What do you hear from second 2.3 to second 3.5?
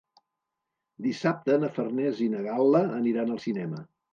na Gal·la aniran al